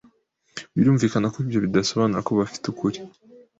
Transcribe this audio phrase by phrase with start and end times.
[0.75, 2.97] Birumvikana ko ibyo bidasobanura ko bafite ukuri.